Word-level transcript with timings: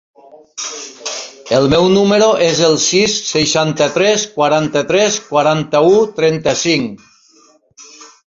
El 1.57 1.67
meu 1.73 1.89
número 1.97 2.29
es 2.45 2.61
el 2.69 2.77
sis, 2.85 3.17
seixanta-tres, 3.33 4.25
quaranta-tres, 4.39 5.19
quaranta-u, 5.33 5.93
trenta-cinc. 6.21 7.07